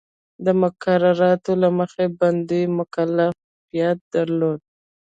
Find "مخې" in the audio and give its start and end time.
1.79-2.05